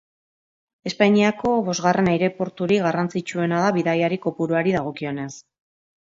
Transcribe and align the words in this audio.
Espainiako 0.91 1.49
bosgarren 1.67 2.09
aireporturik 2.13 2.81
garrantzitsuena 2.85 3.59
da 3.65 3.67
bidaiari 3.75 4.17
kopuruari 4.25 4.73
dagokionez. 4.77 5.29